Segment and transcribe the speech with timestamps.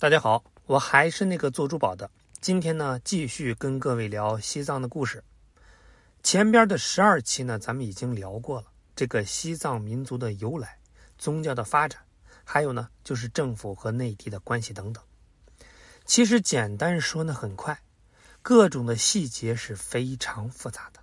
[0.00, 2.10] 大家好，我还是那个做珠宝的。
[2.40, 5.22] 今天呢，继续跟各位聊西藏的故事。
[6.22, 10.78] 前边的十二期呢，咱们已经聊过了这个西藏民族的由来、
[11.18, 12.00] 宗教的发展，
[12.44, 15.04] 还有呢，就是政府和内地的关系等等。
[16.06, 17.78] 其实简单说呢，很快，
[18.40, 21.00] 各种的细节是非常复杂的。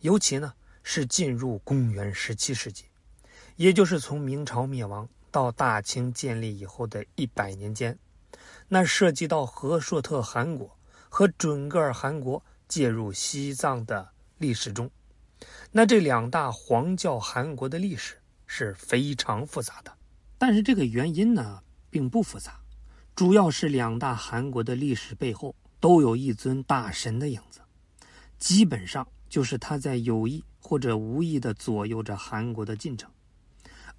[0.00, 2.86] 尤其呢，是进入公元十七世纪，
[3.54, 7.96] 也就是从明朝灭亡到大清建立以后的一百年间。
[8.74, 10.76] 那涉及到和硕特汗国
[11.08, 14.08] 和准噶尔汗国介入西藏的
[14.38, 14.90] 历史中，
[15.70, 19.96] 那这两大黄教汗国的历史是非常复杂的。
[20.38, 22.58] 但是这个原因呢，并不复杂，
[23.14, 27.60] 主要是两大汗国的历史背后都有一尊大神的影子，
[28.40, 33.08] 基本上就是他在有意或者无意的左右着韩国的进程，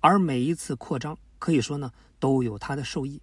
[0.02, 3.21] 而每一次扩张可以说呢，都有他的受益。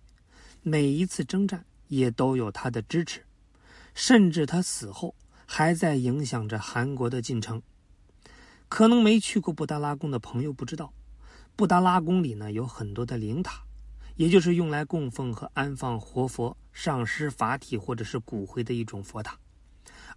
[0.64, 3.24] 每一次征战也都有他的支持，
[3.94, 5.14] 甚至他死后
[5.44, 7.60] 还在影响着韩国的进程。
[8.68, 10.92] 可能没去过布达拉宫的朋友不知道，
[11.56, 13.64] 布达拉宫里呢有很多的灵塔，
[14.14, 19.36] 也就是用来供奉和安放活佛、上师法体或者是骨灰的一种佛塔。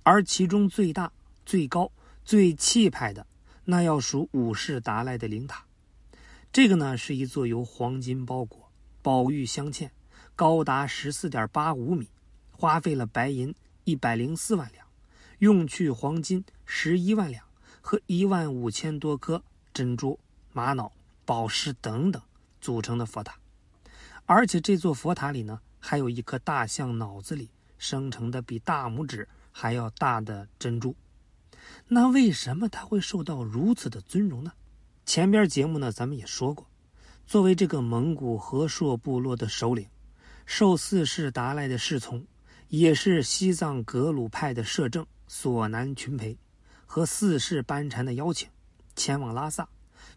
[0.03, 1.11] 而其中最大、
[1.43, 1.91] 最高、
[2.23, 3.25] 最气派的，
[3.65, 5.65] 那要数五世达赖的灵塔。
[6.53, 9.89] 这个呢是一座由黄金包裹、宝玉镶嵌。
[10.35, 12.09] 高达十四点八五米，
[12.51, 13.55] 花费了白银
[13.85, 14.85] 一百零四万两，
[15.39, 17.45] 用去黄金十一万两
[17.79, 19.41] 和一万五千多颗
[19.73, 20.19] 珍珠、
[20.51, 20.91] 玛瑙、
[21.23, 22.21] 宝石等等
[22.59, 23.37] 组成的佛塔。
[24.25, 30.95] 而且这座佛塔里呢，还有一颗大象脑子里生成的比大拇指还要大的珍珠。
[31.87, 34.51] 那为什么他会受到如此的尊荣呢？
[35.05, 36.67] 前边节目呢，咱们也说过，
[37.25, 39.87] 作为这个蒙古和硕部落的首领。
[40.45, 42.25] 受四世达赖的侍从，
[42.69, 46.37] 也是西藏格鲁派的摄政索南群培
[46.85, 48.47] 和四世班禅的邀请，
[48.95, 49.67] 前往拉萨，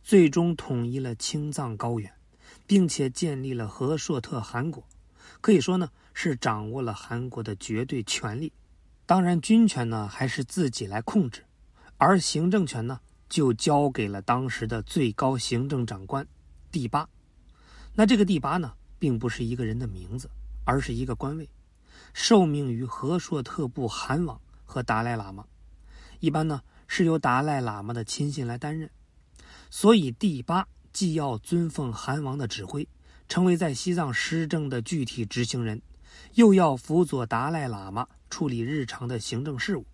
[0.02, 2.12] 最终统一了青藏高原，
[2.66, 4.84] 并且建立了和硕特汗国，
[5.40, 8.52] 可以说呢是掌握了汗国的绝对权力。
[9.06, 11.44] 当然，军权呢还是自己来控制，
[11.96, 13.00] 而行政权呢
[13.30, 16.26] 就交给了当时的最高行政长官
[16.70, 17.08] 第八。
[17.94, 18.74] 那这个第八呢？
[18.98, 20.28] 并不是一个人的名字，
[20.64, 21.48] 而是一个官位，
[22.12, 25.46] 受命于和硕特部汗王和达赖喇嘛，
[26.20, 28.90] 一般呢是由达赖喇嘛的亲信来担任。
[29.70, 32.88] 所以第八既要尊奉汗王的指挥，
[33.28, 35.80] 成为在西藏施政的具体执行人，
[36.34, 39.86] 又要辅佐达赖喇嘛处理日常的行政事务。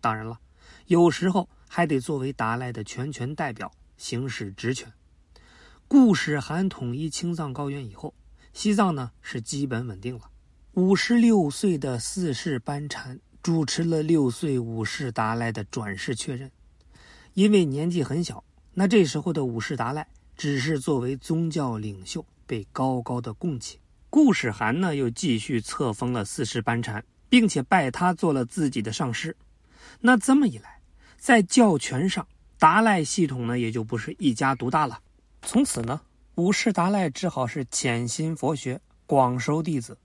[0.00, 0.38] 当然了，
[0.86, 4.92] 有时候还得作为达赖的全权代表行使职权。
[5.88, 8.12] 固始汗统一青藏高原以后。
[8.52, 10.30] 西藏呢是基本稳定了。
[10.74, 16.50] 五十六岁的四世班禅主持了六岁五世达赖的转世确认，
[17.34, 18.42] 因为年纪很小，
[18.74, 23.78] 那这时候的五世达赖只是作为宗教领袖被高高的供起。
[24.08, 29.36] 顾始汗呢又继续册封了四世班禅，并且拜他做了自己的上师。
[30.00, 30.80] 那这么一来，
[31.18, 32.26] 在教权上，
[32.58, 35.00] 达赖系统呢也就不是一家独大了。
[35.42, 36.00] 从此呢。
[36.36, 39.98] 五世达赖只好是潜心佛学，广收弟子。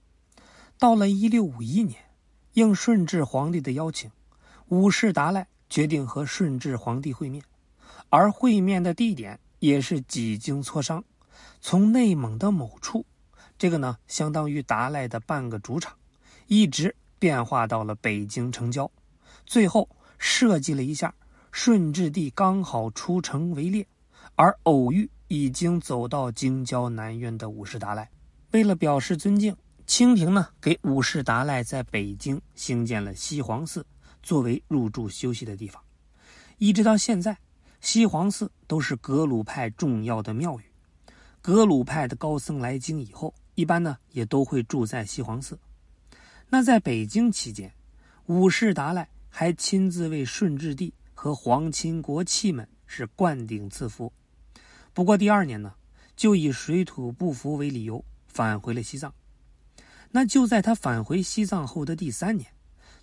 [0.78, 1.98] 到了一六五一年，
[2.52, 4.10] 应顺治皇帝的邀请，
[4.66, 7.42] 五世达赖决定和顺治皇帝会面，
[8.10, 11.02] 而会面的地点也是几经磋商，
[11.62, 13.06] 从内蒙的某处，
[13.56, 15.96] 这个呢相当于达赖的半个主场，
[16.46, 18.90] 一直变化到了北京城郊，
[19.46, 19.88] 最后
[20.18, 21.14] 设计了一下，
[21.50, 23.86] 顺治帝刚好出城围猎，
[24.38, 25.10] 而偶遇。
[25.30, 28.10] 已经走到京郊南苑的五世达赖，
[28.52, 29.54] 为了表示尊敬，
[29.86, 33.84] 清廷呢给五世达赖在北京兴建了西黄寺，
[34.22, 35.82] 作为入住休息的地方。
[36.56, 37.36] 一直到现在，
[37.82, 40.62] 西黄寺都是格鲁派重要的庙宇。
[41.42, 45.58] 格鲁派的高僧来京以后，一般呢也都会住在西黄寺。
[46.48, 47.70] 那在北京期间，
[48.28, 54.10] 五世达赖还亲自为顺治帝和皇亲国戚们是灌顶赐福。
[54.98, 55.72] 不过第二年呢，
[56.16, 59.14] 就以水土不服为理由返回了西藏。
[60.10, 62.50] 那就在他返回西藏后的第三年，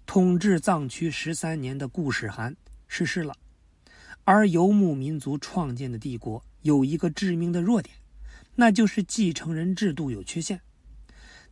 [0.05, 2.53] 统治藏区十三年的顾始汗
[2.89, 3.33] 逝世了。
[4.25, 7.95] 而游牧民族创建的帝国有一个致命的弱点，
[8.55, 10.59] 那就是继承人制度有缺陷。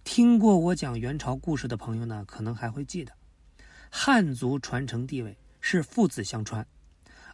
[0.03, 3.13] 听过我讲元朝故事的朋友呢，可能还会记得，
[3.89, 6.67] 汉族传承地位是父子相传，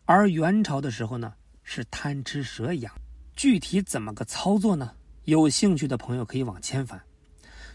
[0.06, 1.34] 而元朝的时候呢。
[1.72, 2.92] 是贪吃蛇一样，
[3.36, 4.92] 具体怎么个操作呢？
[5.26, 7.00] 有兴趣的朋友可以往前翻。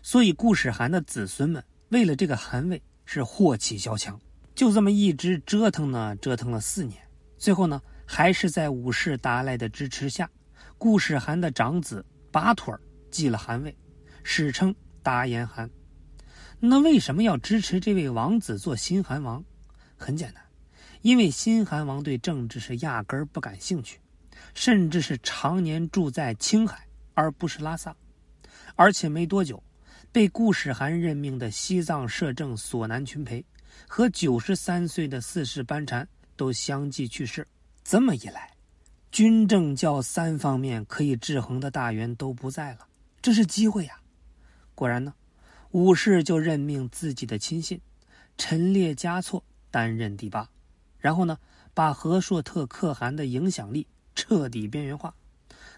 [0.02, 4.20] 所以顾世涵的子孙们为了这个汗位是祸起萧墙，
[4.52, 7.00] 就这么一直折腾呢，折腾了四年，
[7.38, 10.28] 最后呢，还是在武士达赖的支持下，
[10.76, 12.74] 顾世涵的长子拔腿
[13.12, 13.72] 继了汗位，
[14.24, 14.74] 史称
[15.04, 15.70] 达延汗。
[16.58, 19.44] 那为什么要支持这位王子做新汗王？
[19.96, 20.43] 很简单，
[21.04, 24.00] 因为新汗王对政治是压根儿不感兴趣，
[24.54, 27.94] 甚至是常年住在青海而不是拉萨，
[28.74, 29.62] 而且没多久，
[30.10, 33.44] 被顾世涵任命的西藏摄政索南群培
[33.86, 37.46] 和九十三岁的四世班禅都相继去世。
[37.84, 38.50] 这么一来，
[39.12, 42.88] 军政教三方面可以制衡的大员都不在了，
[43.20, 44.00] 这是机会呀！
[44.74, 45.12] 果然呢，
[45.72, 47.78] 武士就任命自己的亲信
[48.38, 49.44] 陈列嘉措。
[49.70, 50.48] 担任第八，
[51.04, 51.36] 然后呢，
[51.74, 55.14] 把和硕特可汗的影响力彻底边缘化，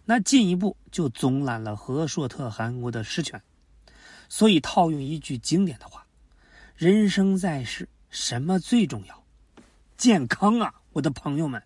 [0.04, 3.42] 那进一步就总揽了和硕特汗国的实权。
[4.28, 6.06] 所以套用一句经典的话
[6.78, 9.24] ：“人生在世，什么最重要？
[9.96, 11.60] 健康啊，我的朋友们。”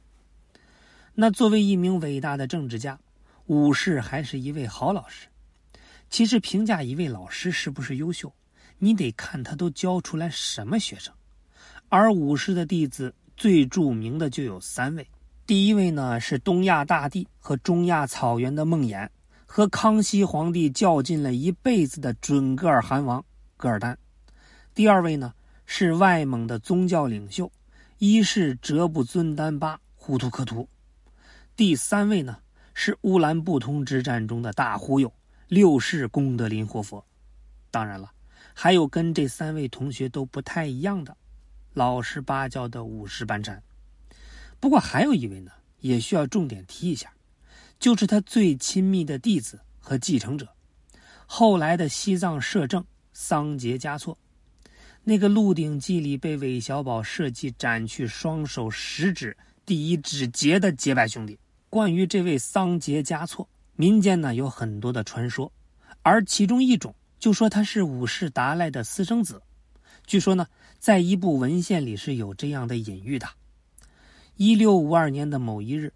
[1.12, 2.98] 那作为一名伟大的政治家，
[3.44, 5.26] 武士还是一位好老师。
[6.08, 8.32] 其实评价一位老师是不是优秀，
[8.78, 11.12] 你得看他都教出来什么学生。
[11.92, 15.08] 而武士的弟子最著名的就有三位，
[15.46, 19.08] 第一位呢是东亚大地和中亚草原的梦魇，
[19.46, 23.24] 和康熙皇帝较劲了一辈子的准噶尔汗王
[23.56, 23.94] 噶尔丹；
[24.74, 25.32] 第二位呢
[25.64, 27.50] 是外蒙的宗教领袖，
[27.96, 30.68] 一世哲布尊丹巴呼图克图；
[31.56, 32.36] 第三位呢
[32.74, 35.10] 是乌兰布通之战中的大忽悠
[35.48, 37.02] 六世功德林活佛。
[37.70, 38.10] 当然了，
[38.52, 41.16] 还有跟这三位同学都不太一样的。
[41.72, 43.62] 老实巴交的五世班禅，
[44.58, 47.12] 不过还有一位呢，也需要重点提一下，
[47.78, 50.48] 就是他最亲密的弟子和继承者，
[51.26, 54.18] 后来的西藏摄政桑杰嘉措，
[55.04, 61.38] 那个《鹿鼎记》里被韦小宝设计斩去双手食指第一指节的结拜兄弟。
[61.68, 65.52] 关于这位桑杰嘉措，民间呢有很多的传说，
[66.02, 69.40] 而其中一种就说他是五世达赖的私生子。
[70.04, 70.44] 据说呢，
[70.80, 73.28] 在一部文献里是有这样的隐喻的：
[74.36, 75.92] 一六五二年的某一日，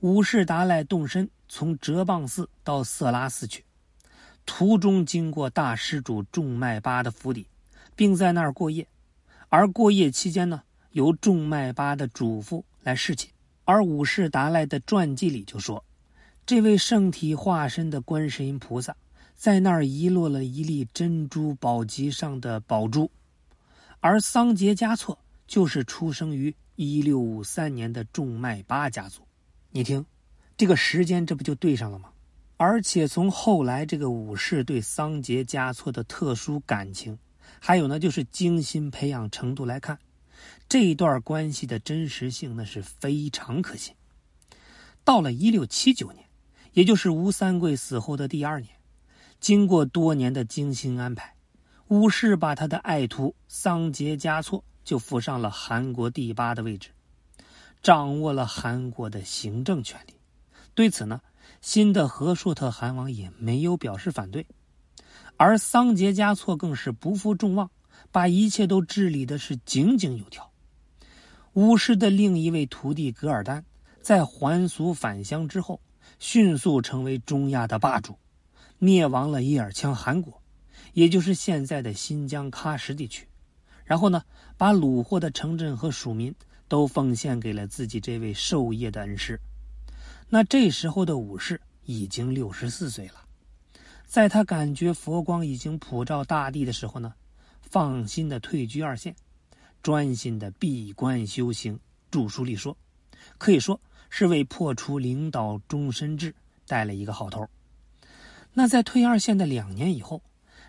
[0.00, 3.62] 五世达赖动身从哲蚌寺到色拉寺去，
[4.46, 7.46] 途中经过大施主仲迈巴的府邸，
[7.94, 8.88] 并在那儿过夜。
[9.50, 10.62] 而过夜期间呢，
[10.92, 13.30] 由仲迈巴的主妇来侍寝。
[13.66, 15.84] 而五世达赖的传记里就说，
[16.46, 18.96] 这位圣体化身的观世音菩萨
[19.36, 23.10] 在那儿遗落了一粒珍珠宝级上的宝珠。
[24.04, 25.16] 而桑杰嘉措
[25.46, 29.22] 就是出生于一六五三年的仲迈巴家族，
[29.70, 30.04] 你听，
[30.56, 32.10] 这个时间这不就对上了吗？
[32.56, 37.16] 而且从后来这个武士对桑杰嘉措的特殊感情，
[37.60, 39.96] 还有呢就是精心培养程度来看，
[40.68, 43.94] 这一段关系的真实性那是非常可信。
[45.04, 46.24] 到了一六七九年，
[46.72, 48.74] 也就是吴三桂死后的第二年，
[49.38, 51.36] 经过多年的精心安排。
[51.92, 56.88] 武士把他的爱徒桑杰嘉措就扶上了韩国第八的位置，
[57.82, 60.14] 掌握了韩国的行政权力。
[60.74, 61.20] 对此呢，
[61.60, 64.46] 新的和硕特汗王也没有表示反对，
[65.36, 67.70] 而桑杰嘉措更是不负众望，
[68.10, 70.50] 把一切都治理的是井井有条。
[71.52, 73.62] 武士的另一位徒弟噶尔丹
[74.00, 75.78] 在还俗返乡之后，
[76.18, 78.18] 迅速成为中亚的霸主，
[78.78, 80.41] 灭亡了叶尔羌汗国。
[80.92, 83.26] 也就是现在的新疆喀什地区，
[83.84, 84.22] 然后呢，
[84.58, 86.34] 把虏获的城镇和属民
[86.68, 89.40] 都奉献给了自己这位授业的恩师。
[90.28, 93.24] 那这时候的武士已经六十四岁了，
[94.06, 97.14] 在他感觉佛光已经普照大地的时候呢，
[97.62, 99.16] 放心的退居二线，
[99.82, 101.80] 专心的闭关修行，
[102.10, 102.76] 著书立说，
[103.38, 103.80] 可以说
[104.10, 106.34] 是为破除领导终身制
[106.66, 107.48] 带了一个好头。
[108.52, 110.22] 那在退二线的两年以后。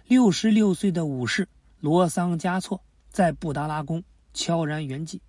[0.05, 1.48] 六十六岁的武士
[1.79, 5.22] 罗桑嘉措在布达拉宫悄然圆寂，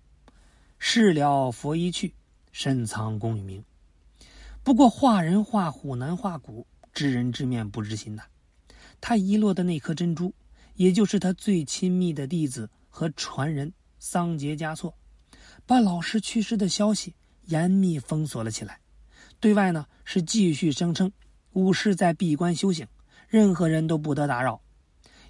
[0.77, 2.13] 事了佛一去，
[2.51, 3.63] 深藏功与名。
[4.63, 8.23] 不过画人画虎难画骨，知人知面不知心呐。
[8.99, 10.33] 他遗落的那颗珍珠，
[10.73, 14.93] 也就是他最亲密的弟子和传人桑杰嘉措，
[15.65, 17.15] 把老师去世的消息
[17.45, 18.81] 严密封锁了起来。
[19.39, 21.11] 对外呢是继续声称
[21.53, 22.85] 武士在闭关修行，
[23.29, 24.61] 任何人都不得打扰。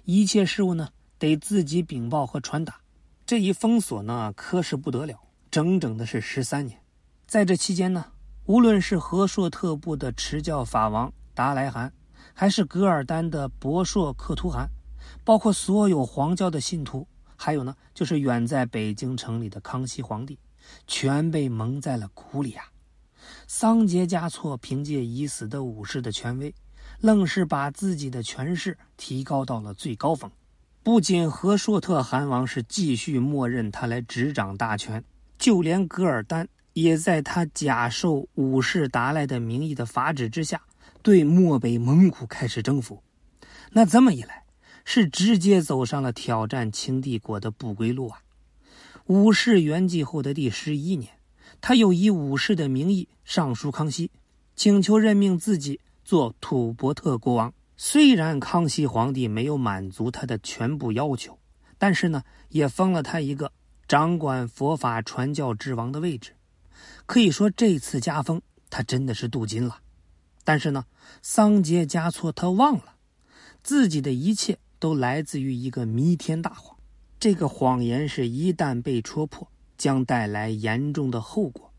[0.08, 2.80] 一切事物呢，得自己禀报和传达。
[3.26, 5.18] 这一封锁呢，可是不得了，
[5.50, 6.80] 整整的是十三年。
[7.26, 8.12] 在这期间呢，
[8.44, 11.92] 无论是和硕特部的持教法王达莱汗，
[12.32, 14.68] 还是噶尔丹的博硕克图汗，
[15.24, 20.38] 包括所有黄教的信徒，还有呢，就是远在北京城里的康熙皇帝，
[20.86, 22.66] 全被蒙在了鼓里啊！
[23.48, 26.54] 桑杰嘉措凭借已死的武士的权威，
[27.00, 30.30] 愣是把自己的权势提高到了最高峰。
[30.82, 35.02] 不仅和硕特汗王是继续默认他来执掌大权，
[35.38, 40.62] 就连噶尔丹也在他假受武士达赖的名义的法旨之下。
[41.02, 43.00] 对漠北蒙古开始征服，
[43.70, 44.42] 那这么一来，
[44.84, 48.18] 是直接走上了挑战清帝国的不归路啊！
[49.06, 51.12] 武士圆寂后的第十一年，
[51.60, 54.10] 他又以武士的名义上书康熙，
[54.56, 57.52] 请求任命自己做吐蕃特国王。
[57.76, 61.36] 虽然康熙皇帝没有满足他的全部要求，
[61.78, 63.50] 但是呢，也封了他一个
[63.88, 66.36] 掌管佛法传教之王的位置。
[67.06, 69.80] 可以说，这次加封他真的是镀金了。
[70.44, 70.86] 但是呢，
[71.22, 72.94] 桑杰嘉措他忘了，
[73.64, 76.78] 自己的一切都来自于一个弥天大谎。
[77.18, 81.72] 这个谎言是一旦被戳破，将带来严重的后果。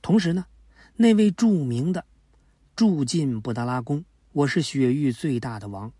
[0.00, 0.46] 同时呢，
[0.94, 2.04] 那位著名的
[2.74, 4.02] 住进布达拉宫，
[4.32, 5.92] 我是雪域最大的王，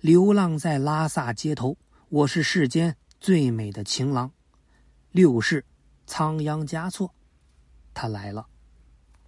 [0.00, 1.76] 流浪在拉萨街头，
[2.08, 4.32] 我是世间最美的情郎，
[5.10, 5.62] 六世
[6.06, 7.12] 仓央嘉措，
[7.92, 8.46] 他来了。